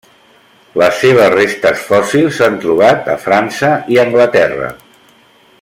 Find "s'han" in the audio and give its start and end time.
2.41-2.57